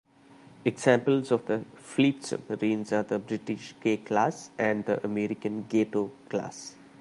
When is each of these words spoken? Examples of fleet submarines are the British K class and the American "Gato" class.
Examples 0.65 1.29
of 1.31 1.43
fleet 1.75 2.23
submarines 2.23 2.91
are 2.91 3.03
the 3.03 3.19
British 3.19 3.75
K 3.81 3.97
class 3.97 4.49
and 4.57 4.83
the 4.83 4.99
American 5.05 5.67
"Gato" 5.69 6.11
class. 6.27 6.73